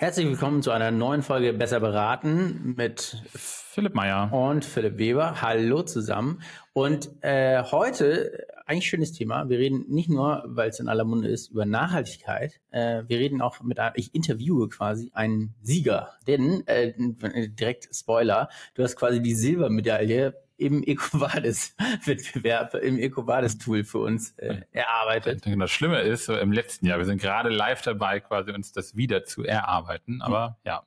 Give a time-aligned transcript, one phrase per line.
[0.00, 5.42] Herzlich willkommen zu einer neuen Folge Besser beraten mit Philipp Meyer und Philipp Weber.
[5.42, 6.40] Hallo zusammen.
[6.72, 9.48] Und äh, heute eigentlich schönes Thema.
[9.48, 12.60] Wir reden nicht nur, weil es in aller Munde ist, über Nachhaltigkeit.
[12.70, 16.10] Äh, wir reden auch mit einem, ich interviewe quasi einen Sieger.
[16.28, 16.92] Denn äh,
[17.48, 25.44] direkt Spoiler, du hast quasi die Silbermedaille im EcoVadis-Wettbewerb, im EcoVadis-Tool für uns äh, erarbeitet.
[25.46, 28.96] Das Schlimme ist, so im letzten Jahr, wir sind gerade live dabei, quasi uns das
[28.96, 30.54] wieder zu erarbeiten, aber mhm.
[30.64, 30.82] ja,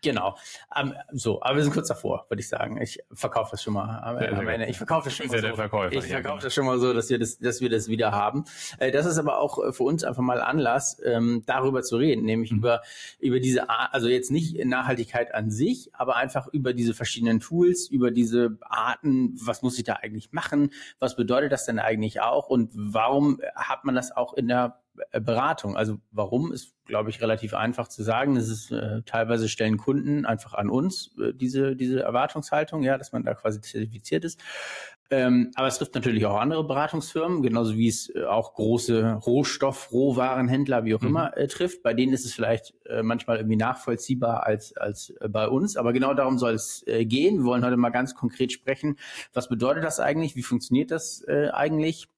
[0.00, 0.36] Genau.
[0.74, 2.80] Um, so, aber wir sind kurz davor, würde ich sagen.
[2.80, 4.66] Ich verkaufe das schon mal am, am Ende.
[4.66, 5.54] Ich verkaufe das schon mal so.
[5.54, 6.42] Verkäufer, ich verkaufe ja.
[6.42, 8.44] das schon mal so, dass wir das, dass wir das wieder haben.
[8.78, 12.24] Äh, das ist aber auch äh, für uns einfach mal Anlass, ähm, darüber zu reden,
[12.24, 12.58] nämlich mhm.
[12.58, 12.82] über
[13.18, 17.88] über diese, Art, also jetzt nicht Nachhaltigkeit an sich, aber einfach über diese verschiedenen Tools,
[17.88, 19.34] über diese Arten.
[19.44, 20.70] Was muss ich da eigentlich machen?
[20.98, 22.48] Was bedeutet das denn eigentlich auch?
[22.48, 24.81] Und warum hat man das auch in der äh,
[25.12, 25.76] Beratung.
[25.76, 28.34] Also warum ist, glaube ich, relativ einfach zu sagen.
[28.34, 33.12] Das ist äh, teilweise stellen Kunden einfach an uns äh, diese diese Erwartungshaltung, ja, dass
[33.12, 34.40] man da quasi zertifiziert ist.
[35.12, 39.92] Ähm, aber es trifft natürlich auch andere Beratungsfirmen, genauso wie es äh, auch große Rohstoff,
[39.92, 41.08] Rohwarenhändler, wie auch mhm.
[41.08, 41.82] immer, äh, trifft.
[41.82, 45.76] Bei denen ist es vielleicht äh, manchmal irgendwie nachvollziehbar als, als äh, bei uns.
[45.76, 47.38] Aber genau darum soll es äh, gehen.
[47.38, 48.96] Wir wollen heute mal ganz konkret sprechen.
[49.34, 50.34] Was bedeutet das eigentlich?
[50.34, 52.08] Wie funktioniert das äh, eigentlich?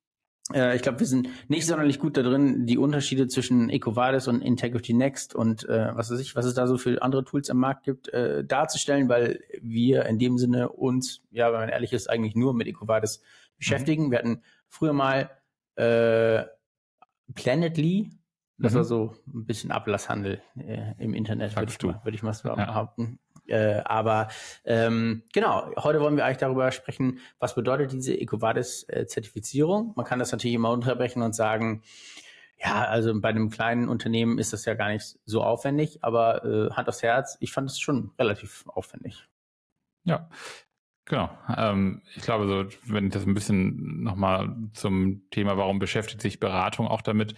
[0.53, 4.42] Äh, ich glaube, wir sind nicht sonderlich gut da drin, die Unterschiede zwischen EcoVadis und
[4.42, 7.59] Integrity Next und äh, was weiß ich, was es da so für andere Tools am
[7.59, 12.11] Markt gibt, äh, darzustellen, weil wir in dem Sinne uns, ja, wenn man ehrlich ist,
[12.11, 13.23] eigentlich nur mit EcoVadis
[13.56, 14.06] beschäftigen.
[14.06, 14.11] Mhm.
[14.11, 15.31] Wir hatten früher mal
[15.77, 16.45] äh,
[17.34, 18.11] Planetly,
[18.58, 18.77] das mhm.
[18.77, 22.48] war so ein bisschen Ablasshandel äh, im Internet, würde ich, mal, würd ich mal so
[22.48, 22.55] ja.
[22.55, 23.19] behaupten.
[23.47, 24.28] Äh, aber
[24.64, 29.92] ähm, genau, heute wollen wir eigentlich darüber sprechen, was bedeutet diese EcoVadis-Zertifizierung.
[29.97, 31.83] Man kann das natürlich immer unterbrechen und sagen,
[32.59, 36.70] ja, also bei einem kleinen Unternehmen ist das ja gar nicht so aufwendig, aber äh,
[36.73, 39.28] Hand aufs Herz, ich fand es schon relativ aufwendig.
[40.05, 40.29] Ja,
[41.06, 41.29] Genau.
[41.55, 46.41] Ähm, ich glaube, so, wenn ich das ein bisschen nochmal zum Thema, warum beschäftigt sich
[46.41, 47.35] Beratung auch damit,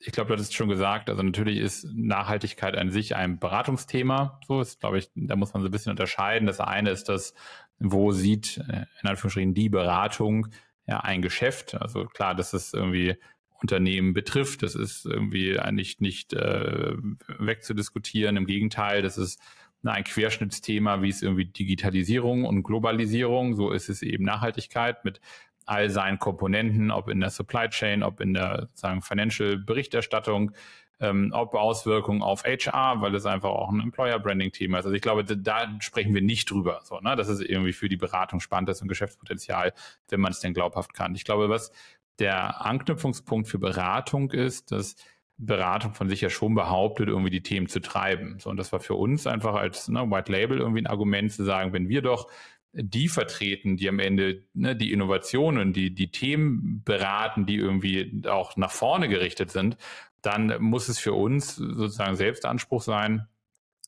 [0.00, 4.40] ich glaube, du hattest schon gesagt, also natürlich ist Nachhaltigkeit an sich ein Beratungsthema.
[4.46, 6.46] So ist, glaube ich, da muss man so ein bisschen unterscheiden.
[6.46, 7.34] Das eine ist das,
[7.78, 10.48] wo sieht äh, in Anführungsstrichen die Beratung
[10.86, 11.74] ja ein Geschäft.
[11.74, 13.16] Also klar, dass es irgendwie
[13.60, 14.62] Unternehmen betrifft.
[14.62, 16.94] Das ist irgendwie eigentlich nicht äh,
[17.38, 18.36] wegzudiskutieren.
[18.36, 19.40] Im Gegenteil, das ist
[19.82, 25.20] ein Querschnittsthema, wie es irgendwie Digitalisierung und Globalisierung, so ist es eben Nachhaltigkeit mit
[25.68, 30.52] all seinen Komponenten, ob in der Supply Chain, ob in der sagen Financial Berichterstattung,
[31.00, 34.86] ähm, ob Auswirkungen auf HR, weil es einfach auch ein Employer Branding Thema ist.
[34.86, 37.14] Also ich glaube, da sprechen wir nicht drüber, so, ne?
[37.16, 39.74] dass es irgendwie für die Beratung spannend ist und Geschäftspotenzial,
[40.08, 41.14] wenn man es denn glaubhaft kann.
[41.14, 41.70] Ich glaube, was
[42.18, 44.96] der Anknüpfungspunkt für Beratung ist, dass
[45.36, 48.40] Beratung von sich ja schon behauptet, irgendwie die Themen zu treiben.
[48.40, 51.44] So, und das war für uns einfach als ne, White Label irgendwie ein Argument zu
[51.44, 52.28] sagen, wenn wir doch
[52.72, 58.56] die vertreten, die am Ende ne, die Innovationen, die, die Themen beraten, die irgendwie auch
[58.56, 59.76] nach vorne gerichtet sind,
[60.22, 63.26] dann muss es für uns sozusagen Selbstanspruch sein,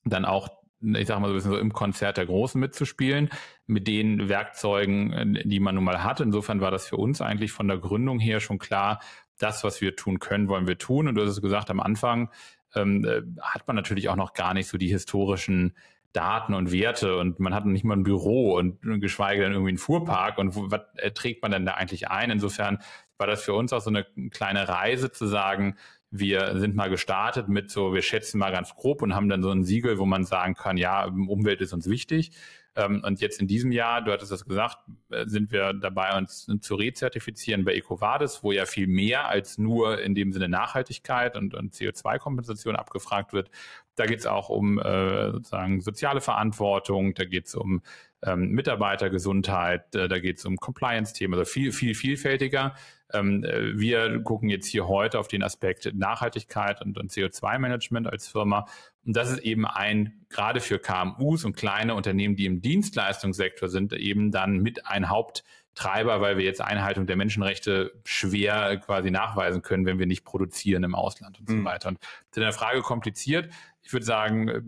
[0.05, 0.49] dann auch,
[0.81, 3.29] ich sag mal so ein bisschen so im Konzert der Großen mitzuspielen,
[3.67, 6.21] mit den Werkzeugen, die man nun mal hat.
[6.21, 9.01] Insofern war das für uns eigentlich von der Gründung her schon klar,
[9.39, 11.09] das, was wir tun können, wollen wir tun.
[11.09, 12.31] Und du hast es gesagt, am Anfang
[12.75, 15.75] ähm, äh, hat man natürlich auch noch gar nicht so die historischen
[16.13, 19.79] Daten und Werte und man hat nicht mal ein Büro und geschweige denn irgendwie einen
[19.79, 20.81] Fuhrpark und wo, was
[21.15, 22.31] trägt man denn da eigentlich ein?
[22.31, 22.79] Insofern
[23.17, 25.77] war das für uns auch so eine kleine Reise zu sagen,
[26.11, 29.51] wir sind mal gestartet mit so, wir schätzen mal ganz grob und haben dann so
[29.51, 32.33] ein Siegel, wo man sagen kann, ja, Umwelt ist uns wichtig.
[32.77, 34.79] Ähm, und jetzt in diesem Jahr, du hattest das gesagt,
[35.11, 40.01] äh, sind wir dabei, uns zu rezertifizieren bei EcoVadis, wo ja viel mehr als nur
[40.01, 43.51] in dem Sinne Nachhaltigkeit und, und CO2-Kompensation abgefragt wird.
[44.01, 47.83] Da geht es auch um äh, sozusagen soziale Verantwortung, da geht es um
[48.23, 52.75] ähm, Mitarbeitergesundheit, äh, da geht es um Compliance-Themen, also viel, viel vielfältiger.
[53.13, 58.27] Ähm, äh, wir gucken jetzt hier heute auf den Aspekt Nachhaltigkeit und, und CO2-Management als
[58.27, 58.67] Firma.
[59.05, 63.93] Und das ist eben ein, gerade für KMUs und kleine Unternehmen, die im Dienstleistungssektor sind,
[63.93, 65.11] eben dann mit ein
[65.71, 70.85] Haupttreiber, weil wir jetzt Einhaltung der Menschenrechte schwer quasi nachweisen können, wenn wir nicht produzieren
[70.85, 71.59] im Ausland und mhm.
[71.59, 71.89] so weiter.
[71.89, 71.99] Und
[72.31, 73.53] zu der Frage kompliziert.
[73.83, 74.63] Ich würde sagen, äh,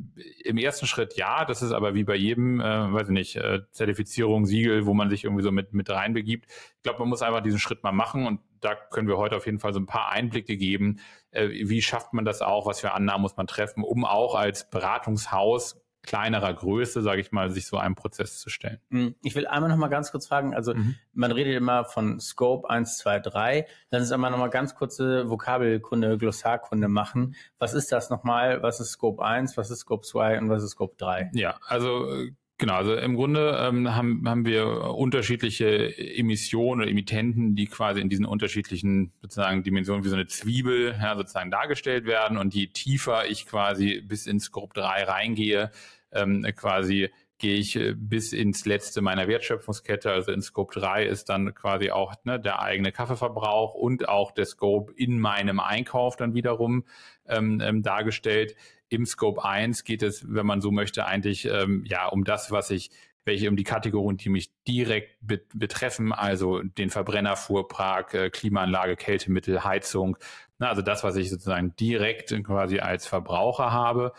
[0.45, 3.61] im ersten Schritt ja, das ist aber wie bei jedem, äh, weiß ich nicht, äh,
[3.71, 6.47] Zertifizierung, Siegel, wo man sich irgendwie so mit, mit reinbegibt.
[6.49, 9.47] Ich glaube, man muss einfach diesen Schritt mal machen und da können wir heute auf
[9.47, 11.01] jeden Fall so ein paar Einblicke geben.
[11.31, 12.67] Äh, wie schafft man das auch?
[12.67, 17.51] Was für Annahmen muss man treffen, um auch als Beratungshaus kleinerer Größe, sage ich mal,
[17.51, 18.81] sich so einem Prozess zu stellen.
[18.91, 20.97] Hm, ich will einmal noch mal ganz kurz fragen, also mhm.
[21.13, 25.31] man redet immer von Scope 1, 2, 3, dann ist einmal noch mal ganz kurze
[25.31, 27.37] Vokabelkunde, Glossarkunde machen.
[27.59, 28.63] Was ist das nochmal?
[28.63, 31.31] Was ist Scope 1, was ist Scope 2 und was ist Scope 3?
[31.35, 37.57] Ja, also äh, Genau, also im Grunde ähm, haben, haben wir unterschiedliche Emissionen oder Emittenten,
[37.57, 42.39] die quasi in diesen unterschiedlichen sozusagen Dimensionen wie so eine Zwiebel ja, sozusagen dargestellt werden.
[42.39, 45.73] Und je tiefer ich quasi bis ins Scope 3 reingehe,
[46.13, 51.31] ähm, quasi gehe ich äh, bis ins letzte meiner Wertschöpfungskette, also in Scope 3 ist
[51.31, 56.35] dann quasi auch ne, der eigene Kaffeeverbrauch und auch der Scope in meinem Einkauf dann
[56.35, 56.85] wiederum
[57.27, 58.55] ähm, ähm, dargestellt.
[58.93, 62.71] Im Scope 1 geht es, wenn man so möchte, eigentlich ähm, ja um das, was
[62.71, 62.91] ich
[63.25, 65.17] welche um die Kategorien, die mich direkt
[65.55, 70.19] betreffen, also den Verbrennerfuhrpark, äh, Klimaanlage, Kältemittel, Heizung,
[70.59, 74.13] na, also das, was ich sozusagen direkt quasi als Verbraucher habe.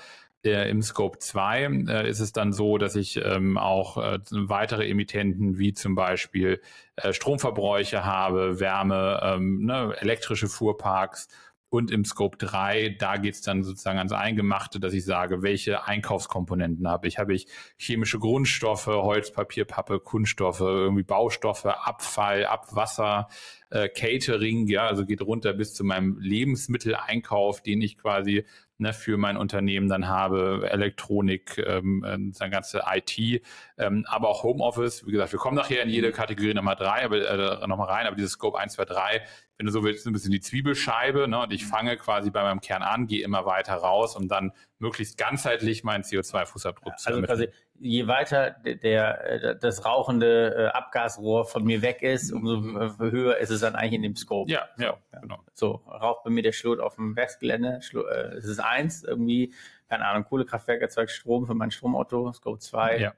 [0.46, 4.90] Äh, Im Scope 2 äh, ist es dann so, dass ich ähm, auch äh, weitere
[4.90, 6.62] Emittenten wie zum Beispiel
[6.96, 11.28] äh, Stromverbräuche habe, Wärme, ähm, ne, elektrische Fuhrparks
[11.74, 16.88] und im Scope 3, da geht's dann sozusagen ans Eingemachte, dass ich sage, welche Einkaufskomponenten
[16.88, 17.18] habe ich.
[17.18, 17.48] Habe ich
[17.78, 23.28] chemische Grundstoffe, Holz, Papier, Pappe, Kunststoffe, irgendwie Baustoffe, Abfall, Abwasser,
[23.72, 28.46] äh, Catering, ja, also geht runter bis zu meinem Lebensmitteleinkauf, den ich quasi
[28.78, 33.42] ne, für mein Unternehmen dann habe, Elektronik, ähm, äh, ganze IT,
[33.80, 35.08] ähm, aber auch Homeoffice.
[35.08, 36.12] Wie gesagt, wir kommen nachher in jede.
[36.12, 39.22] Kategorie Nummer drei, aber äh, nochmal rein, aber dieses Scope 1, 2, 3,
[39.58, 41.70] wenn du so willst, ein bisschen die Zwiebelscheibe, ne, und ich mhm.
[41.70, 46.04] fange quasi bei meinem Kern an, gehe immer weiter raus, um dann möglichst ganzheitlich meinen
[46.04, 51.82] CO2-Fußabdruck zu Also quasi, je weiter der, der, äh, das rauchende äh, Abgasrohr von mir
[51.82, 52.98] weg ist, umso mhm.
[53.00, 54.52] höher ist es dann eigentlich in dem Scope.
[54.52, 55.20] Ja, ja, ja.
[55.20, 55.44] genau.
[55.54, 59.54] So, raucht bei mir der Schlot auf dem Westgelände, äh, es ist eins, irgendwie,
[59.88, 62.98] keine Ahnung, Kohlekraftwerk erzeugt Strom für mein Stromauto, Scope 2.
[62.98, 63.14] Ja.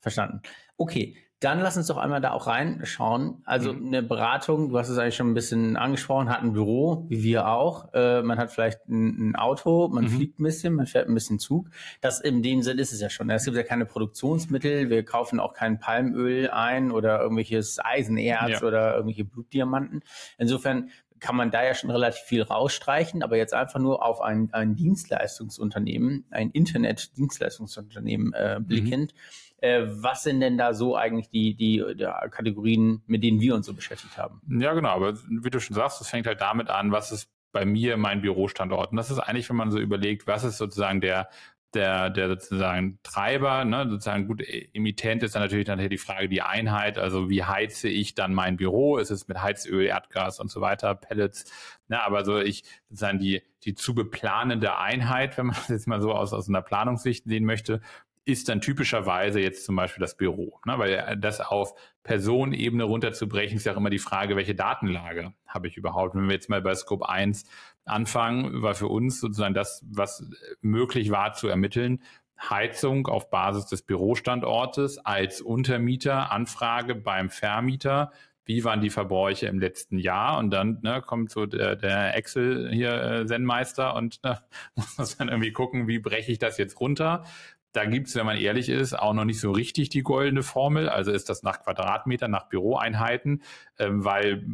[0.00, 0.42] Verstanden.
[0.76, 3.42] Okay, dann lass uns doch einmal da auch reinschauen.
[3.44, 3.88] Also mhm.
[3.88, 7.48] eine Beratung, du hast es eigentlich schon ein bisschen angesprochen, hat ein Büro, wie wir
[7.48, 7.92] auch.
[7.92, 10.08] Äh, man hat vielleicht ein, ein Auto, man mhm.
[10.08, 11.68] fliegt ein bisschen, man fährt ein bisschen Zug.
[12.00, 13.28] Das in dem Sinn ist es ja schon.
[13.28, 18.66] Es gibt ja keine Produktionsmittel, wir kaufen auch kein Palmöl ein oder irgendwelches Eisenerz ja.
[18.66, 20.02] oder irgendwelche Blutdiamanten.
[20.38, 20.88] Insofern
[21.20, 24.74] kann man da ja schon relativ viel rausstreichen, aber jetzt einfach nur auf ein, ein
[24.74, 29.12] Dienstleistungsunternehmen, ein Internet-Dienstleistungsunternehmen äh, blickend.
[29.12, 33.54] Mhm äh, was sind denn da so eigentlich die, die, die Kategorien, mit denen wir
[33.54, 34.40] uns so beschäftigt haben?
[34.48, 37.64] Ja, genau, aber wie du schon sagst, es fängt halt damit an, was ist bei
[37.64, 38.90] mir mein Bürostandort.
[38.90, 41.28] Und das ist eigentlich, wenn man so überlegt, was ist sozusagen der
[41.76, 44.42] der, der sozusagen Treiber, ne, sozusagen gut,
[44.72, 48.56] Emittent ist dann natürlich dann die Frage, die Einheit, also wie heize ich dann mein
[48.56, 48.96] Büro?
[48.96, 51.44] Ist es mit Heizöl, Erdgas und so weiter, Pellets?
[51.88, 56.00] Ne, aber so ich sozusagen die, die zu beplanende Einheit, wenn man das jetzt mal
[56.00, 57.80] so aus, aus einer Planungssicht sehen möchte,
[58.26, 60.58] ist dann typischerweise jetzt zum Beispiel das Büro.
[60.66, 60.78] Ne?
[60.78, 65.76] Weil das auf Personenebene runterzubrechen, ist ja auch immer die Frage, welche Datenlage habe ich
[65.76, 66.16] überhaupt?
[66.16, 67.44] Wenn wir jetzt mal bei Scope 1
[67.84, 70.28] anfangen, war für uns sozusagen das, was
[70.60, 72.02] möglich war zu ermitteln,
[72.38, 78.10] Heizung auf Basis des Bürostandortes als Untermieter, Anfrage beim Vermieter,
[78.44, 82.70] wie waren die Verbräuche im letzten Jahr und dann ne, kommt so der, der Excel
[82.72, 84.40] hier äh, Zen-Meister und ne,
[84.98, 87.24] muss dann irgendwie gucken, wie breche ich das jetzt runter
[87.72, 90.88] da gibt es, wenn man ehrlich ist, auch noch nicht so richtig die goldene Formel.
[90.88, 93.42] Also ist das nach Quadratmeter, nach Büroeinheiten,
[93.78, 94.44] ähm, weil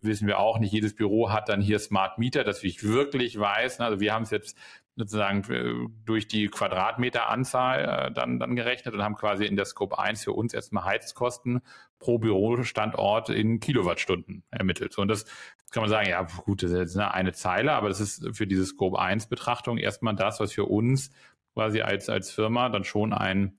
[0.00, 3.78] wissen wir auch, nicht jedes Büro hat dann hier Smart Meter, dass ich wirklich weiß.
[3.78, 4.56] Ne, also wir haben es jetzt
[4.96, 9.98] sozusagen äh, durch die Quadratmeteranzahl äh, dann, dann gerechnet und haben quasi in der Scope
[9.98, 11.60] 1 für uns erstmal Heizkosten
[11.98, 14.92] pro Bürostandort in Kilowattstunden ermittelt.
[14.92, 15.24] So, und das
[15.70, 18.66] kann man sagen, ja gut, das ist jetzt eine Zeile, aber das ist für diese
[18.66, 21.10] Scope 1 Betrachtung erstmal das, was für uns
[21.54, 23.58] quasi als, als Firma dann schon ein,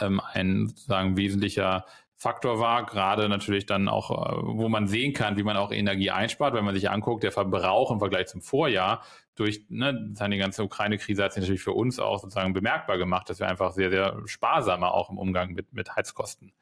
[0.00, 1.86] ähm, ein sozusagen wesentlicher
[2.16, 6.10] Faktor war, gerade natürlich dann auch, äh, wo man sehen kann, wie man auch Energie
[6.10, 9.02] einspart, wenn man sich anguckt, der Verbrauch im Vergleich zum Vorjahr
[9.36, 13.40] durch ne, die ganze Ukraine-Krise hat sich natürlich für uns auch sozusagen bemerkbar gemacht, dass
[13.40, 16.52] wir einfach sehr, sehr sparsamer auch im Umgang mit, mit Heizkosten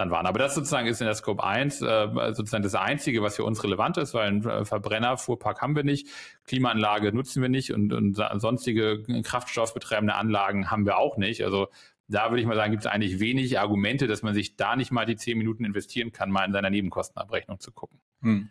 [0.00, 0.26] dann waren.
[0.26, 3.62] Aber das sozusagen ist in der Scope 1 äh, sozusagen das Einzige, was für uns
[3.62, 6.08] relevant ist, weil ein äh, Verbrennerfuhrpark haben wir nicht,
[6.46, 11.44] Klimaanlage nutzen wir nicht und, und sonstige kraftstoffbetreibende Anlagen haben wir auch nicht.
[11.44, 11.68] Also
[12.08, 14.90] da würde ich mal sagen, gibt es eigentlich wenig Argumente, dass man sich da nicht
[14.90, 18.00] mal die zehn Minuten investieren kann, mal in seiner Nebenkostenabrechnung zu gucken.
[18.22, 18.50] Hm.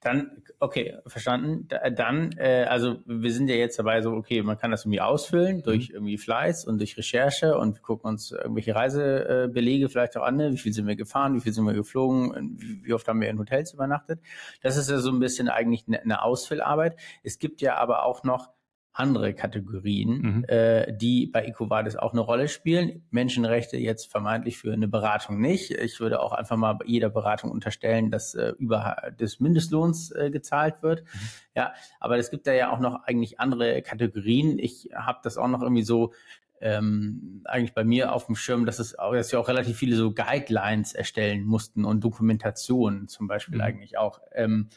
[0.00, 1.68] Dann, okay, verstanden.
[1.94, 5.58] Dann, äh, also wir sind ja jetzt dabei so, okay, man kann das irgendwie ausfüllen
[5.58, 5.62] mhm.
[5.62, 10.36] durch irgendwie Fleiß und durch Recherche und wir gucken uns irgendwelche Reisebelege vielleicht auch an,
[10.36, 10.52] ne?
[10.52, 13.38] wie viel sind wir gefahren, wie viel sind wir geflogen, wie oft haben wir in
[13.38, 14.20] Hotels übernachtet.
[14.62, 16.96] Das ist ja so ein bisschen eigentlich eine, eine Ausfüllarbeit.
[17.22, 18.48] Es gibt ja aber auch noch
[18.92, 20.44] andere Kategorien, mhm.
[20.48, 23.04] äh, die bei EcoVadis auch eine Rolle spielen.
[23.10, 25.70] Menschenrechte jetzt vermeintlich für eine Beratung nicht.
[25.70, 30.30] Ich würde auch einfach mal bei jeder Beratung unterstellen, dass äh, über des Mindestlohns äh,
[30.30, 31.02] gezahlt wird.
[31.02, 31.18] Mhm.
[31.54, 34.58] Ja, aber es gibt da ja auch noch eigentlich andere Kategorien.
[34.58, 36.12] Ich habe das auch noch irgendwie so
[36.60, 39.96] ähm, eigentlich bei mir auf dem Schirm, dass es auch, dass wir auch relativ viele
[39.96, 43.62] so Guidelines erstellen mussten und Dokumentationen zum Beispiel mhm.
[43.62, 44.20] eigentlich auch.
[44.32, 44.68] Ähm,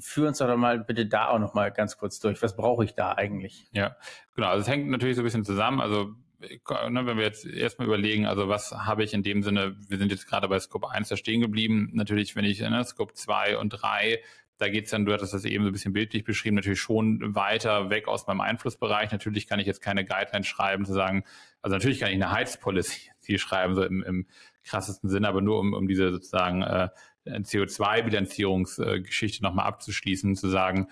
[0.00, 2.42] führ uns doch mal bitte da auch noch mal ganz kurz durch.
[2.42, 3.66] Was brauche ich da eigentlich?
[3.72, 3.96] Ja,
[4.34, 4.48] genau.
[4.48, 5.80] Also es hängt natürlich so ein bisschen zusammen.
[5.80, 9.98] Also ne, wenn wir jetzt erstmal überlegen, also was habe ich in dem Sinne, wir
[9.98, 11.90] sind jetzt gerade bei Scope 1 da stehen geblieben.
[11.92, 14.20] Natürlich, wenn ich ne, Scope 2 und 3
[14.58, 17.34] da geht es dann, du hattest das eben so ein bisschen bildlich beschrieben, natürlich schon
[17.34, 19.12] weiter weg aus meinem Einflussbereich.
[19.12, 21.24] Natürlich kann ich jetzt keine Guidelines schreiben, zu sagen,
[21.62, 24.26] also natürlich kann ich eine Heizpolicy schreiben, so im, im
[24.64, 26.88] krassesten Sinne, aber nur um, um diese sozusagen äh,
[27.28, 30.88] CO2-Bilanzierungsgeschichte nochmal abzuschließen, zu sagen,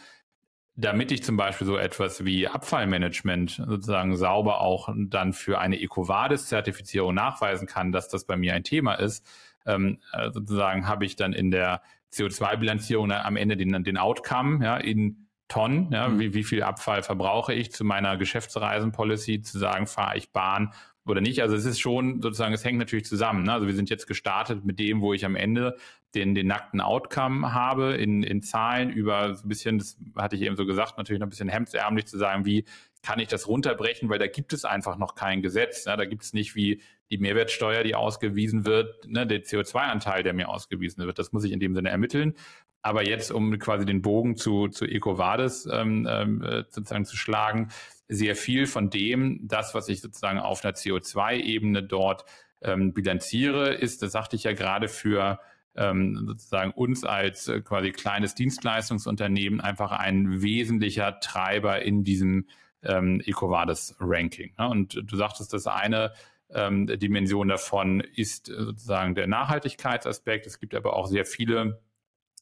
[0.77, 7.15] damit ich zum Beispiel so etwas wie Abfallmanagement sozusagen sauber auch dann für eine EcoVadis-Zertifizierung
[7.15, 9.27] nachweisen kann, dass das bei mir ein Thema ist,
[9.65, 11.81] ähm, äh, sozusagen habe ich dann in der
[12.13, 16.19] CO2-Bilanzierung am Ende den, den Outcome ja, in Tonnen, ja, mhm.
[16.19, 20.73] wie, wie viel Abfall verbrauche ich zu meiner Geschäftsreisen-Policy, zu sagen, fahre ich Bahn
[21.07, 21.41] oder nicht.
[21.41, 23.45] Also es ist schon sozusagen, es hängt natürlich zusammen.
[23.45, 23.53] Ne?
[23.53, 25.77] Also wir sind jetzt gestartet mit dem, wo ich am Ende
[26.17, 30.43] den, den nackten Outcome habe in, in Zahlen über so ein bisschen, das hatte ich
[30.43, 32.65] eben so gesagt, natürlich noch ein bisschen hemdsärmlich zu sagen, wie
[33.03, 35.87] kann ich das runterbrechen, weil da gibt es einfach noch kein Gesetz.
[35.87, 35.97] Ne?
[35.97, 36.81] Da gibt es nicht wie
[37.11, 41.21] die Mehrwertsteuer, die ausgewiesen wird, ne, der CO2-Anteil, der mir ausgewiesen wird.
[41.21, 42.35] Das muss ich in dem Sinne ermitteln.
[42.83, 47.69] Aber jetzt, um quasi den Bogen zu, zu EcoVadis ähm, ähm, äh, sozusagen zu schlagen,
[48.09, 52.25] sehr viel von dem, das, was ich sozusagen auf einer CO2-Ebene dort
[52.63, 55.39] ähm, bilanziere, ist, das sagte ich ja gerade für
[55.77, 62.47] ähm, sozusagen uns als äh, quasi kleines Dienstleistungsunternehmen einfach ein wesentlicher Treiber in diesem
[62.83, 64.55] ähm, EcoVadis-Ranking.
[64.59, 64.69] Ne?
[64.69, 66.13] Und du sagtest, das eine
[66.51, 70.47] ähm, Dimension davon ist äh, sozusagen der Nachhaltigkeitsaspekt.
[70.47, 71.81] Es gibt aber auch sehr viele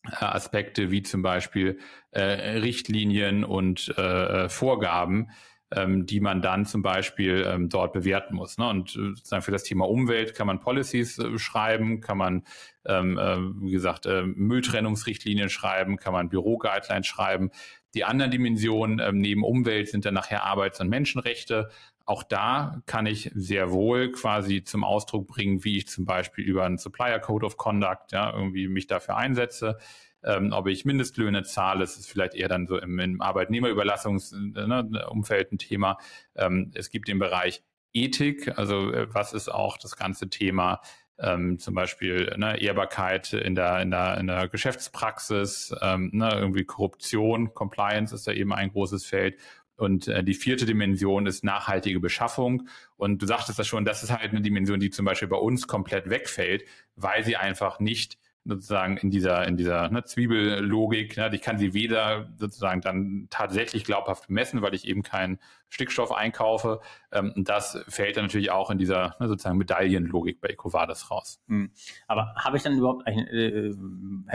[0.04, 1.78] äh, Aspekte wie zum Beispiel
[2.10, 5.30] äh, Richtlinien und äh, Vorgaben,
[5.74, 8.58] ähm, die man dann zum Beispiel ähm, dort bewerten muss.
[8.58, 8.68] Ne?
[8.68, 12.44] Und äh, sozusagen für das Thema Umwelt kann man Policies äh, schreiben, kann man,
[12.86, 17.50] ähm, äh, wie gesagt, äh, Mülltrennungsrichtlinien schreiben, kann man Büro-Guidelines schreiben.
[17.94, 21.70] Die anderen Dimensionen ähm, neben Umwelt sind dann nachher Arbeits- und Menschenrechte.
[22.06, 26.64] Auch da kann ich sehr wohl quasi zum Ausdruck bringen, wie ich zum Beispiel über
[26.64, 29.78] einen Supplier Code of Conduct ja, irgendwie mich dafür einsetze.
[30.24, 35.52] Ähm, ob ich Mindestlöhne zahle, das ist vielleicht eher dann so im, im Arbeitnehmerüberlassungsumfeld ne,
[35.52, 35.98] ein Thema.
[36.34, 37.62] Ähm, es gibt den Bereich
[37.92, 40.80] Ethik, also äh, was ist auch das ganze Thema
[41.18, 46.64] ähm, zum Beispiel ne, Ehrbarkeit in der, in der, in der Geschäftspraxis, ähm, ne, irgendwie
[46.64, 49.38] Korruption, Compliance ist da eben ein großes Feld.
[49.76, 52.68] Und äh, die vierte Dimension ist nachhaltige Beschaffung.
[52.96, 55.66] Und du sagtest das schon, das ist halt eine Dimension, die zum Beispiel bei uns
[55.66, 56.64] komplett wegfällt,
[56.96, 61.16] weil sie einfach nicht sozusagen in dieser, in dieser ne, Zwiebellogik.
[61.16, 66.12] Ne, ich kann sie weder sozusagen dann tatsächlich glaubhaft messen, weil ich eben keinen Stickstoff
[66.12, 66.80] einkaufe.
[67.10, 71.42] Ähm, das fällt dann natürlich auch in dieser ne, sozusagen Medaillenlogik bei EcoVadis raus.
[71.48, 71.70] Hm.
[72.06, 73.74] Aber habe ich dann überhaupt, äh, äh,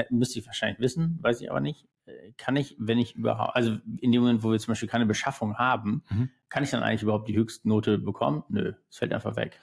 [0.10, 1.86] müsste ich wahrscheinlich wissen, weiß ich aber nicht.
[2.38, 5.60] Kann ich, wenn ich überhaupt, also in dem Moment, wo wir zum Beispiel keine Beschaffung
[5.60, 6.32] haben, mhm.
[6.50, 8.44] kann ich dann eigentlich überhaupt die Höchstnote bekommen?
[8.50, 9.60] Nö, es fällt einfach weg.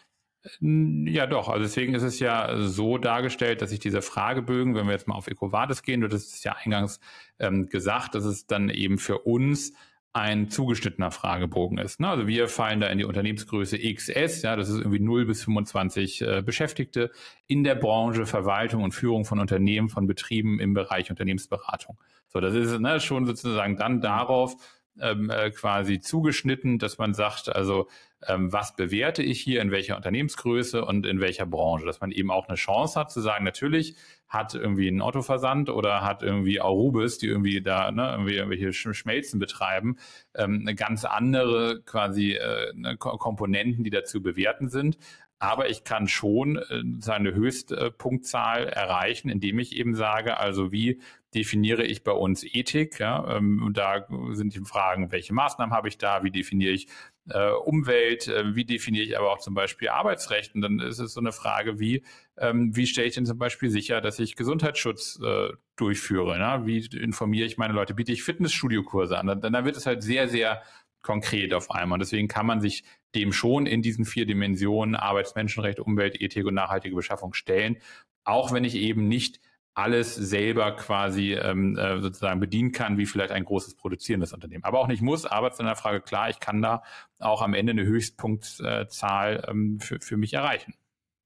[0.61, 1.49] Ja, doch.
[1.49, 5.15] Also deswegen ist es ja so dargestellt, dass sich diese Fragebögen, wenn wir jetzt mal
[5.15, 7.01] auf EcoVadis gehen, du hast es ja eingangs
[7.39, 9.73] ähm, gesagt, dass es dann eben für uns
[10.17, 12.01] ein zugeschnittener Fragebogen ist.
[12.01, 12.09] Ne?
[12.09, 16.23] Also wir fallen da in die Unternehmensgröße XS, ja, das ist irgendwie 0 bis 25
[16.23, 17.11] äh, Beschäftigte
[17.47, 21.99] in der Branche Verwaltung und Führung von Unternehmen, von Betrieben im Bereich Unternehmensberatung.
[22.29, 24.57] So, das ist ne, schon sozusagen dann darauf
[25.01, 27.89] ähm, äh, quasi zugeschnitten, dass man sagt, also
[28.27, 32.31] ähm, was bewerte ich hier, in welcher Unternehmensgröße und in welcher Branche, dass man eben
[32.31, 33.97] auch eine Chance hat zu sagen, natürlich
[34.29, 39.39] hat irgendwie ein Autoversand oder hat irgendwie Arubis, die irgendwie da ne, irgendwie irgendwelche Schmelzen
[39.39, 39.99] betreiben,
[40.35, 44.99] ähm, eine ganz andere quasi äh, ne, Komponenten, die dazu bewerten sind.
[45.39, 51.01] Aber ich kann schon äh, seine Höchstpunktzahl erreichen, indem ich eben sage, also wie
[51.35, 52.99] definiere ich bei uns Ethik?
[52.99, 53.37] Ja?
[53.37, 56.25] Ähm, und da sind die Fragen, welche Maßnahmen habe ich da?
[56.25, 56.89] Wie definiere ich
[57.29, 58.29] äh, Umwelt?
[58.29, 60.55] Äh, wie definiere ich aber auch zum Beispiel Arbeitsrecht?
[60.55, 62.03] Und dann ist es so eine Frage, wie,
[62.39, 66.39] ähm, wie stelle ich denn zum Beispiel sicher, dass ich Gesundheitsschutz äh, durchführe?
[66.39, 66.63] Ne?
[66.65, 67.93] Wie informiere ich meine Leute?
[67.93, 69.41] Biete ich Fitnessstudiokurse an?
[69.41, 70.63] Dann wird es halt sehr, sehr
[71.07, 72.01] konkret auf einmal.
[72.01, 72.83] Deswegen kann man sich
[73.15, 77.79] dem schon in diesen vier Dimensionen Arbeitsmenschenrecht, Umwelt, Ethik und nachhaltige Beschaffung stellen,
[78.25, 79.41] auch wenn ich eben nicht
[79.75, 84.65] alles selber quasi ähm, äh, sozusagen bedienen kann, wie vielleicht ein großes produzierendes Unternehmen.
[84.65, 86.83] Aber auch nicht muss, aber zu einer Frage, klar, ich kann da
[87.21, 90.75] auch am Ende eine Höchstpunktzahl ähm, für, für mich erreichen.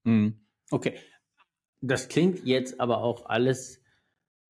[0.04, 0.40] Mhm.
[0.70, 0.94] Okay.
[1.80, 3.79] Das klingt jetzt aber auch alles,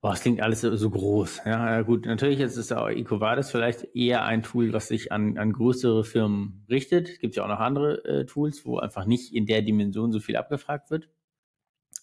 [0.00, 1.42] boah, es klingt alles so, groß.
[1.44, 5.52] Ja, gut, natürlich ist es auch EcoVadis vielleicht eher ein Tool, was sich an, an
[5.52, 7.08] größere Firmen richtet.
[7.08, 10.20] Es gibt ja auch noch andere äh, Tools, wo einfach nicht in der Dimension so
[10.20, 11.08] viel abgefragt wird.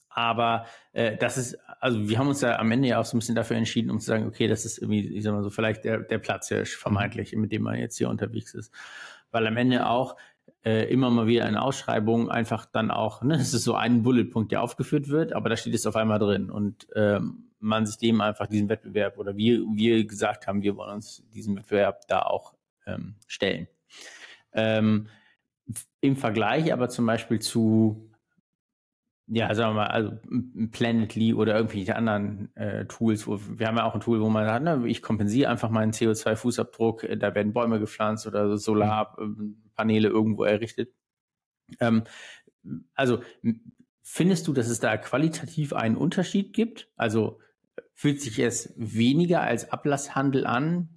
[0.09, 3.19] Aber äh, das ist, also wir haben uns ja am Ende ja auch so ein
[3.19, 5.83] bisschen dafür entschieden, um zu sagen, okay, das ist irgendwie, ich sag mal so, vielleicht
[5.83, 8.73] der, der Platzhirsch vermeintlich, mit dem man jetzt hier unterwegs ist.
[9.31, 10.15] Weil am Ende auch
[10.63, 14.51] äh, immer mal wieder eine Ausschreibung einfach dann auch, ne, es ist so ein Bulletpunkt,
[14.51, 18.21] der aufgeführt wird, aber da steht es auf einmal drin und ähm, man sich dem
[18.21, 22.53] einfach diesen Wettbewerb oder wir, wir gesagt haben, wir wollen uns diesen Wettbewerb da auch
[22.85, 23.67] ähm, stellen.
[24.53, 25.07] Ähm,
[26.01, 28.07] Im Vergleich aber zum Beispiel zu
[29.29, 30.13] ja, sagen wir mal, also
[30.71, 33.27] Planetly oder irgendwelche anderen äh, Tools.
[33.27, 35.91] Wo, wir haben ja auch ein Tool, wo man sagt, ne, ich kompensiere einfach meinen
[35.91, 40.93] CO2-Fußabdruck, äh, da werden Bäume gepflanzt oder Solarpaneele irgendwo errichtet.
[41.81, 42.03] Ähm,
[42.95, 43.21] also
[44.01, 46.89] findest du, dass es da qualitativ einen Unterschied gibt?
[46.95, 47.39] Also
[47.93, 50.89] fühlt sich es weniger als Ablasshandel an,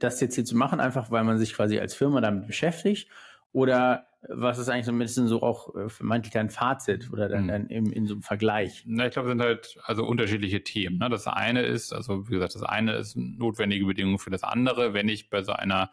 [0.00, 3.08] das jetzt hier zu machen, einfach weil man sich quasi als Firma damit beschäftigt?
[3.52, 7.42] Oder was ist eigentlich so ein bisschen so auch äh, vermeintlich dein Fazit oder dein,
[7.42, 7.48] hm.
[7.48, 8.84] dein in, in so einem Vergleich?
[8.86, 10.98] Na, ich glaube, es sind halt also unterschiedliche Themen.
[10.98, 11.08] Ne?
[11.10, 14.94] Das eine ist, also wie gesagt, das eine ist notwendige Bedingungen für das andere.
[14.94, 15.90] Wenn ich bei so einer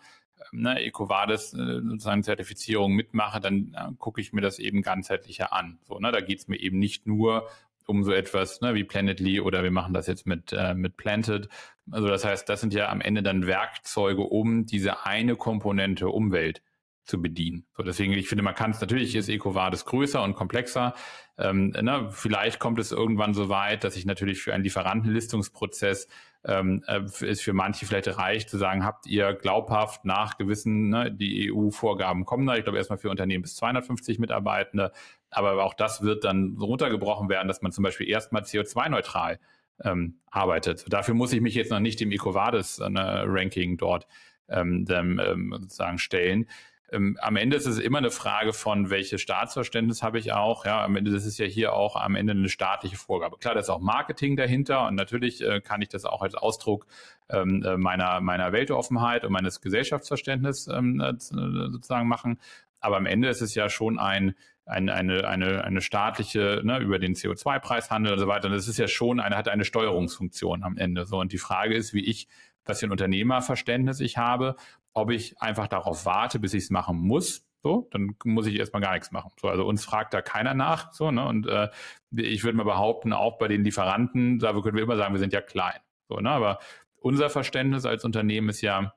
[0.53, 5.51] ähm, ne, EcoVadis äh, sozusagen Zertifizierung mitmache, dann äh, gucke ich mir das eben ganzheitlicher
[5.51, 5.79] an.
[5.83, 7.49] So, ne, da geht es mir eben nicht nur
[7.89, 11.49] um so etwas ne, wie Planetly oder wir machen das jetzt mit, äh, mit Planted.
[11.91, 16.61] Also das heißt, das sind ja am Ende dann Werkzeuge, um diese eine Komponente Umwelt
[17.09, 17.65] zu bedienen.
[17.75, 20.93] So, deswegen, ich finde, man kann es, natürlich ist EcoVadis größer und komplexer.
[21.37, 26.07] Ähm, ne, vielleicht kommt es irgendwann so weit, dass ich natürlich für einen Lieferantenlistungsprozess
[26.45, 31.11] ähm, äh, es für manche vielleicht reicht, zu sagen, habt ihr glaubhaft nach gewissen, ne,
[31.11, 34.91] die EU-Vorgaben kommen da, ich glaube erstmal für Unternehmen bis 250 Mitarbeitende,
[35.31, 39.39] aber auch das wird dann runtergebrochen werden, dass man zum Beispiel erstmal CO2-neutral
[39.83, 40.85] ähm, arbeitet.
[40.89, 44.07] Dafür muss ich mich jetzt noch nicht dem EcoVadis-Ranking äh, dort
[44.49, 46.47] ähm, ähm, sozusagen stellen
[46.91, 50.65] ähm, am Ende ist es immer eine Frage von, welches Staatsverständnis habe ich auch.
[50.65, 53.37] Ja, am Ende, das ist ja hier auch am Ende eine staatliche Vorgabe.
[53.37, 56.87] Klar, da ist auch Marketing dahinter und natürlich äh, kann ich das auch als Ausdruck
[57.29, 62.39] ähm, äh, meiner, meiner Weltoffenheit und meines Gesellschaftsverständnisses ähm, äh, sozusagen machen.
[62.79, 64.35] Aber am Ende ist es ja schon ein,
[64.69, 68.47] eine, eine, eine, eine staatliche, ne, über den CO2-Preishandel und so weiter.
[68.47, 71.05] Und das ist ja schon eine, hat eine Steuerungsfunktion am Ende.
[71.05, 71.19] So.
[71.19, 72.27] Und die Frage ist, wie ich,
[72.65, 74.55] was für ein Unternehmerverständnis ich habe
[74.93, 77.45] ob ich einfach darauf warte, bis ich es machen muss.
[77.61, 79.31] So, dann muss ich erstmal gar nichts machen.
[79.39, 80.93] So, also uns fragt da keiner nach.
[80.93, 81.25] So, ne?
[81.27, 81.69] Und äh,
[82.15, 85.33] ich würde mal behaupten, auch bei den Lieferanten, da können wir immer sagen, wir sind
[85.33, 85.79] ja klein.
[86.07, 86.29] So, ne?
[86.29, 86.59] Aber
[87.01, 88.93] unser Verständnis als Unternehmen ist ja,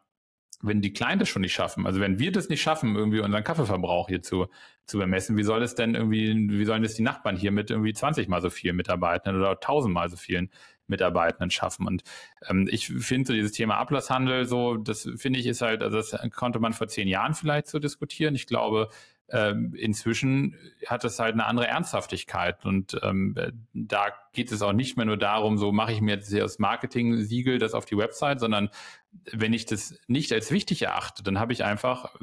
[0.63, 3.45] wenn die Kleinen das schon nicht schaffen, also wenn wir das nicht schaffen, irgendwie unseren
[3.45, 4.47] Kaffeeverbrauch hier zu,
[4.87, 7.93] zu bemessen, wie soll es denn irgendwie, wie sollen das die Nachbarn hier mit irgendwie
[7.93, 10.51] 20 mal so vielen Mitarbeitern oder 1000 mal so vielen
[10.87, 11.87] Mitarbeitenden schaffen.
[11.87, 12.05] Und
[12.49, 16.17] ähm, ich finde so dieses Thema Ablasshandel, so, das finde ich ist halt, also das
[16.35, 18.35] konnte man vor zehn Jahren vielleicht so diskutieren.
[18.35, 18.89] Ich glaube,
[19.33, 23.35] ähm, inzwischen hat es halt eine andere Ernsthaftigkeit und ähm,
[23.73, 27.59] da geht es auch nicht mehr nur darum, so mache ich mir jetzt das Marketing-Siegel
[27.59, 28.69] das auf die Website, sondern
[29.31, 32.15] wenn ich das nicht als wichtig erachte, dann habe ich einfach,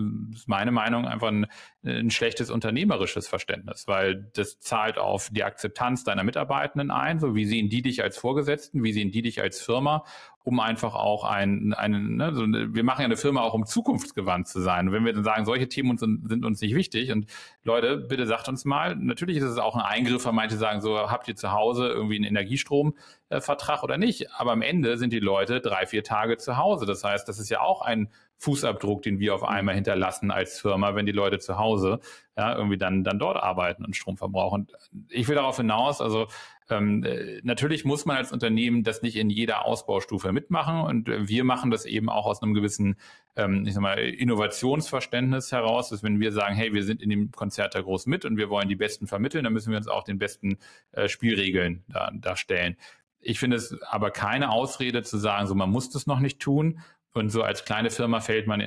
[0.47, 1.47] meine Meinung, einfach ein,
[1.83, 7.45] ein, schlechtes unternehmerisches Verständnis, weil das zahlt auf die Akzeptanz deiner Mitarbeitenden ein, so wie
[7.45, 10.03] sehen die dich als Vorgesetzten, wie sehen die dich als Firma
[10.49, 14.47] um einfach auch ein, einen, ne, so, wir machen ja eine Firma auch, um zukunftsgewandt
[14.47, 14.87] zu sein.
[14.87, 17.27] Und wenn wir dann sagen, solche Themen sind, sind uns nicht wichtig und
[17.63, 20.97] Leute, bitte sagt uns mal, natürlich ist es auch ein Eingriff, weil manche sagen so,
[20.97, 24.33] habt ihr zu Hause irgendwie einen Energiestromvertrag oder nicht?
[24.33, 26.78] Aber am Ende sind die Leute drei, vier Tage zu Hause.
[26.85, 30.95] Das heißt, das ist ja auch ein Fußabdruck, den wir auf einmal hinterlassen als Firma,
[30.95, 31.99] wenn die Leute zu Hause
[32.37, 34.67] ja, irgendwie dann, dann dort arbeiten und Strom verbrauchen.
[35.09, 36.27] Ich will darauf hinaus, also
[36.69, 41.43] ähm, äh, natürlich muss man als Unternehmen das nicht in jeder Ausbaustufe mitmachen und wir
[41.43, 42.95] machen das eben auch aus einem gewissen,
[43.35, 47.31] ähm, ich sag mal, Innovationsverständnis heraus, dass wenn wir sagen, hey, wir sind in dem
[47.31, 50.03] Konzert da groß mit und wir wollen die Besten vermitteln, dann müssen wir uns auch
[50.03, 50.59] den besten
[50.91, 52.77] äh, Spielregeln da, da stellen.
[53.21, 56.79] Ich finde es aber keine Ausrede zu sagen, so man muss das noch nicht tun.
[57.13, 58.63] Und so als kleine Firma fällt man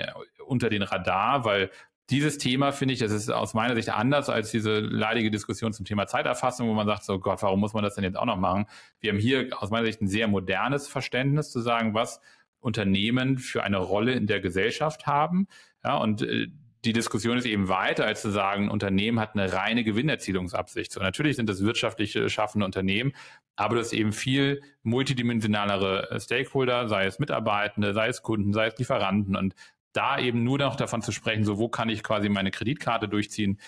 [0.47, 1.71] unter den Radar, weil
[2.11, 5.87] dieses Thema finde ich, das ist aus meiner Sicht anders als diese leidige Diskussion zum
[5.87, 8.37] Thema Zeiterfassung, wo man sagt, so Gott, warum muss man das denn jetzt auch noch
[8.37, 8.67] machen?
[9.01, 12.21] Wir haben hier aus meiner Sicht ein sehr modernes Verständnis zu sagen, was
[12.61, 15.49] Unternehmen für eine Rolle in der Gesellschaft haben.
[15.85, 16.49] Ja, und äh,
[16.85, 20.91] die Diskussion ist eben weiter, als zu sagen, ein Unternehmen hat eine reine Gewinnerzielungsabsicht.
[20.91, 23.13] So, natürlich sind das wirtschaftlich schaffende Unternehmen,
[23.55, 28.79] aber das ist eben viel multidimensionalere Stakeholder, sei es Mitarbeitende, sei es Kunden, sei es
[28.79, 29.55] Lieferanten und
[29.93, 33.61] da eben nur noch davon zu sprechen, so wo kann ich quasi meine Kreditkarte durchziehen,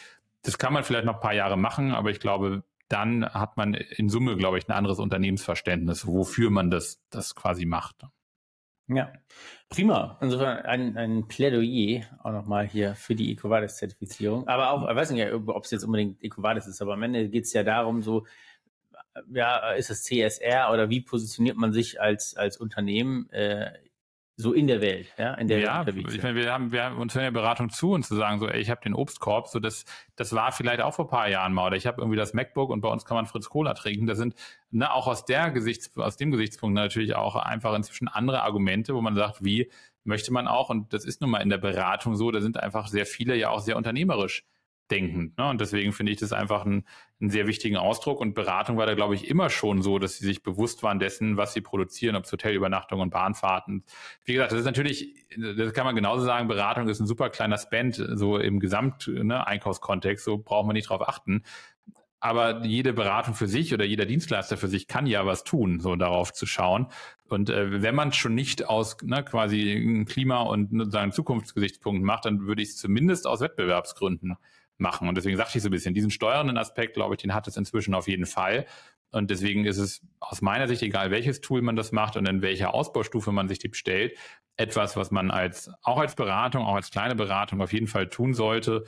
[0.42, 3.74] das kann man vielleicht noch ein paar Jahre machen, aber ich glaube, dann hat man
[3.74, 8.07] in Summe, glaube ich, ein anderes Unternehmensverständnis, wofür man das, das quasi macht.
[8.87, 9.12] Ja,
[9.70, 10.18] prima.
[10.20, 14.47] Insofern ein, ein Plädoyer auch nochmal hier für die EcoVadis-Zertifizierung.
[14.47, 17.44] Aber auch, ich weiß nicht, ob es jetzt unbedingt EcoVadis ist, aber am Ende geht
[17.44, 18.27] es ja darum, so,
[19.33, 23.73] ja, ist es CSR oder wie positioniert man sich als, als Unternehmen äh,
[24.37, 26.99] so in der Welt, ja, in der ja, Welt ich meine, wir haben, wir haben
[26.99, 29.61] uns hören ja Beratung zu und zu sagen so, ey, ich habe den Obstkorb, so
[29.61, 29.85] das,
[30.16, 31.68] das war vielleicht auch vor ein paar Jahren mal.
[31.68, 34.07] Oder ich habe irgendwie das MacBook und bei uns kann man Fritz Cola trinken.
[34.07, 34.35] Das sind
[34.70, 39.01] ne, auch aus der Gesichts, aus dem Gesichtspunkt natürlich auch einfach inzwischen andere Argumente, wo
[39.01, 39.70] man sagt, wie
[40.03, 40.68] möchte man auch?
[40.68, 43.51] Und das ist nun mal in der Beratung so, da sind einfach sehr viele ja
[43.51, 44.44] auch sehr unternehmerisch
[44.90, 45.38] denkend.
[45.38, 45.49] Ne?
[45.49, 46.85] Und deswegen finde ich das einfach ein,
[47.20, 48.20] einen sehr wichtigen Ausdruck.
[48.20, 51.37] Und Beratung war da, glaube ich, immer schon so, dass sie sich bewusst waren dessen,
[51.37, 53.85] was sie produzieren, ob es Hotelübernachtungen und Bahnfahrten.
[54.25, 57.59] Wie gesagt, das ist natürlich, das kann man genauso sagen, Beratung ist ein super kleiner
[57.59, 61.42] Spend, so im Gesamteinkaufskontext, ne, so braucht man nicht drauf achten.
[62.20, 65.94] Aber jede Beratung für sich oder jeder Dienstleister für sich kann ja was tun, so
[65.94, 66.87] darauf zu schauen.
[67.29, 72.47] Und äh, wenn man schon nicht aus ne, quasi Klima- und sozusagen Zukunftsgesichtspunkten macht, dann
[72.47, 74.37] würde ich es zumindest aus Wettbewerbsgründen
[74.78, 75.08] machen.
[75.08, 77.56] Und deswegen sagte ich so ein bisschen, diesen steuernden Aspekt, glaube ich, den hat es
[77.56, 78.66] inzwischen auf jeden Fall.
[79.12, 82.42] Und deswegen ist es aus meiner Sicht egal, welches Tool man das macht und in
[82.42, 84.18] welcher Ausbaustufe man sich die bestellt,
[84.56, 88.34] etwas, was man als, auch als Beratung, auch als kleine Beratung auf jeden Fall tun
[88.34, 88.84] sollte,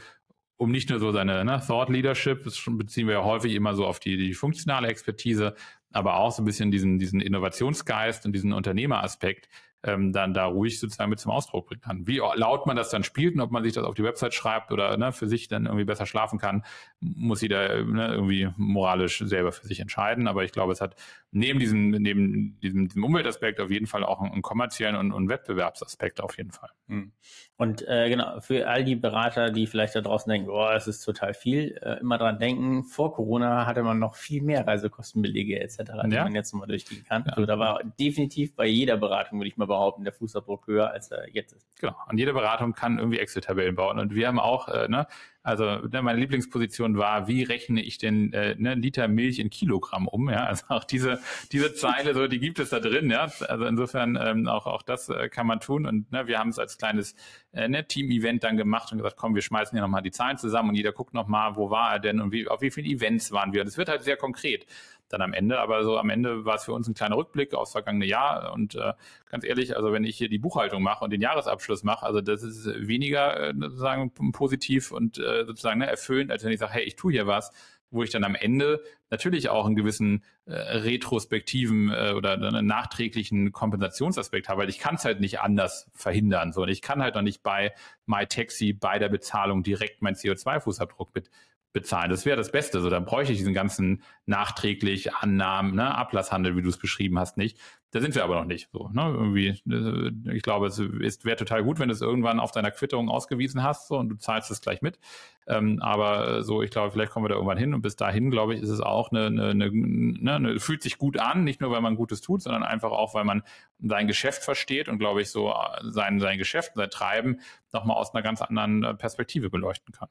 [0.56, 3.86] um nicht nur so seine ne, Thought Leadership, das beziehen wir ja häufig immer so
[3.86, 5.54] auf die, die funktionale Expertise,
[5.92, 9.48] aber auch so ein bisschen diesen, diesen Innovationsgeist und diesen Unternehmeraspekt
[9.82, 12.06] ähm, dann da ruhig sozusagen mit zum Ausdruck bringen kann.
[12.06, 14.72] Wie laut man das dann spielt und ob man sich das auf die Website schreibt
[14.72, 16.64] oder ne, für sich dann irgendwie besser schlafen kann,
[17.00, 20.28] muss jeder ne, irgendwie moralisch selber für sich entscheiden.
[20.28, 20.96] Aber ich glaube, es hat
[21.30, 25.28] neben diesem, neben diesem, diesem Umweltaspekt auf jeden Fall auch einen, einen kommerziellen und, und,
[25.28, 26.70] Wettbewerbsaspekt auf jeden Fall.
[26.88, 27.12] Hm.
[27.56, 31.02] Und äh, genau, für all die Berater, die vielleicht da draußen denken, oh, es ist
[31.02, 35.78] total viel, äh, immer dran denken, vor Corona hatte man noch viel mehr Reisekostenbelege etc.,
[36.06, 36.24] die ja.
[36.24, 37.24] man jetzt nochmal durchgehen kann.
[37.26, 37.32] Ja.
[37.32, 41.10] Also da war definitiv bei jeder Beratung, würde ich mal behaupten, der Fußabdruck höher, als
[41.10, 41.66] er jetzt ist.
[41.80, 41.94] Genau.
[42.08, 43.98] Und jede Beratung kann irgendwie Excel-Tabellen bauen.
[43.98, 45.06] Und wir haben auch, äh, ne,
[45.46, 50.08] also ne, meine Lieblingsposition war, wie rechne ich denn äh, ne, Liter Milch in Kilogramm
[50.08, 50.28] um?
[50.28, 51.20] Ja, also auch diese
[51.52, 53.08] diese Zeile, so die gibt es da drin.
[53.10, 55.86] Ja, also insofern ähm, auch auch das äh, kann man tun.
[55.86, 57.14] Und ne, wir haben es als kleines
[57.52, 60.70] äh, ne, Team-Event dann gemacht und gesagt, komm, wir schmeißen hier nochmal die Zahlen zusammen
[60.70, 63.52] und jeder guckt nochmal, wo war er denn und wie auf wie viele Events waren
[63.52, 63.60] wir.
[63.60, 64.66] Und es wird halt sehr konkret
[65.08, 65.60] dann am Ende.
[65.60, 68.52] Aber so am Ende war es für uns ein kleiner Rückblick aufs vergangene Jahr.
[68.52, 68.92] Und äh,
[69.30, 72.42] ganz ehrlich, also wenn ich hier die Buchhaltung mache und den Jahresabschluss mache, also das
[72.42, 76.84] ist weniger äh, sozusagen positiv und äh, sozusagen ne, erfüllend, als wenn ich sage, hey,
[76.84, 77.50] ich tue hier was,
[77.90, 83.52] wo ich dann am Ende natürlich auch einen gewissen äh, retrospektiven äh, oder einen nachträglichen
[83.52, 86.52] Kompensationsaspekt habe, weil ich kann es halt nicht anders verhindern.
[86.52, 87.72] So, und ich kann halt noch nicht bei
[88.06, 91.30] MyTaxi bei der Bezahlung direkt meinen CO2-Fußabdruck mit
[91.76, 92.08] bezahlen.
[92.08, 92.80] Das wäre das Beste.
[92.80, 97.36] So, dann bräuchte ich diesen ganzen nachträglich Annahmen, ne, Ablasshandel, wie du es beschrieben hast,
[97.36, 97.58] nicht.
[97.90, 98.70] Da sind wir aber noch nicht.
[98.72, 102.50] So, ne, irgendwie, äh, ich glaube, es wäre total gut, wenn du es irgendwann auf
[102.50, 104.98] deiner Quitterung ausgewiesen hast so, und du zahlst es gleich mit.
[105.46, 108.54] Ähm, aber so, ich glaube, vielleicht kommen wir da irgendwann hin und bis dahin, glaube
[108.54, 111.70] ich, ist es auch eine, eine, eine, ne, eine, fühlt sich gut an, nicht nur,
[111.70, 113.42] weil man Gutes tut, sondern einfach auch, weil man
[113.80, 118.14] sein Geschäft versteht und, glaube ich, so äh, sein, sein Geschäft, sein Treiben nochmal aus
[118.14, 120.08] einer ganz anderen äh, Perspektive beleuchten kann.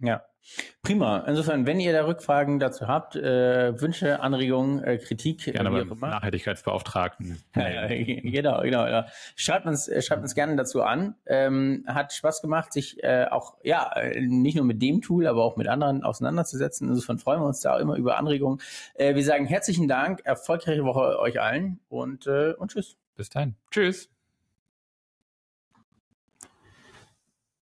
[0.00, 0.22] Ja,
[0.82, 1.24] prima.
[1.26, 5.84] Insofern, wenn ihr da Rückfragen dazu habt, äh, Wünsche, Anregungen, äh, Kritik, äh, gerne äh,
[5.84, 7.42] beim Nachhaltigkeitsbeauftragten.
[7.56, 9.04] Ja, genau, genau, genau.
[9.36, 11.16] Schreibt uns, äh, schreibt uns gerne dazu an.
[11.26, 15.56] Ähm, hat Spaß gemacht, sich äh, auch, ja, nicht nur mit dem Tool, aber auch
[15.56, 16.88] mit anderen auseinanderzusetzen.
[16.88, 18.60] Insofern freuen wir uns da auch immer über Anregungen.
[18.94, 22.96] Äh, wir sagen herzlichen Dank, erfolgreiche Woche euch allen und, äh, und tschüss.
[23.16, 23.56] Bis dahin.
[23.70, 24.08] Tschüss.